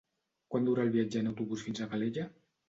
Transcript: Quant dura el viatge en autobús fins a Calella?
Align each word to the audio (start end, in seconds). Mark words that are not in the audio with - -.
Quant 0.55 0.65
dura 0.69 0.85
el 0.89 0.89
viatge 0.95 1.21
en 1.21 1.29
autobús 1.33 1.67
fins 1.67 1.85
a 1.85 1.89
Calella? 1.93 2.27